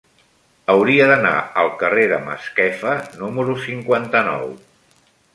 Hauria 0.73 1.09
d'anar 1.09 1.33
al 1.63 1.67
carrer 1.83 2.05
de 2.11 2.17
Masquefa 2.29 2.93
número 3.19 3.55
cinquanta-nou. 3.65 4.49